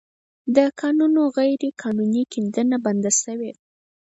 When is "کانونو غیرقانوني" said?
0.79-2.23